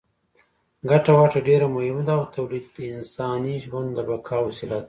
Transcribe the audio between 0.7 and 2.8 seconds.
ګټه وټه ډېره مهمه ده او تولید د